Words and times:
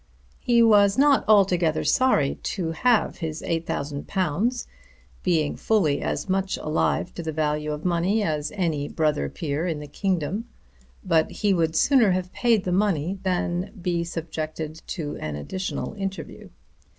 He 0.39 0.63
was 0.63 0.97
not 0.97 1.23
altogether 1.27 1.83
sorry 1.83 2.39
to 2.57 2.71
have 2.71 3.17
his 3.17 3.43
£8000, 3.43 4.65
being 5.21 5.55
fully 5.55 6.01
as 6.01 6.27
much 6.27 6.57
alive 6.57 7.13
to 7.13 7.21
the 7.21 7.31
value 7.31 7.71
of 7.71 7.85
money 7.85 8.23
as 8.23 8.51
any 8.55 8.87
brother 8.87 9.29
peer 9.29 9.67
in 9.67 9.79
the 9.79 9.85
kingdom, 9.85 10.45
but 11.05 11.29
he 11.29 11.53
would 11.53 11.75
sooner 11.75 12.09
have 12.13 12.33
paid 12.33 12.63
the 12.63 12.71
money 12.71 13.19
than 13.21 13.73
be 13.79 14.03
subject 14.03 14.87
to 14.87 15.17
an 15.17 15.35
additional 15.35 15.93
interview. 15.93 16.49